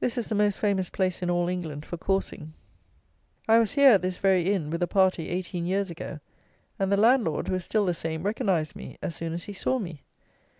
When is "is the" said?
0.18-0.34